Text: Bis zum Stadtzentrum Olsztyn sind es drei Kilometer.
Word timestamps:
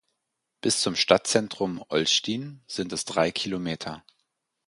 Bis 0.61 0.81
zum 0.81 0.95
Stadtzentrum 0.95 1.85
Olsztyn 1.89 2.63
sind 2.65 2.91
es 2.91 3.05
drei 3.05 3.31
Kilometer. 3.31 4.03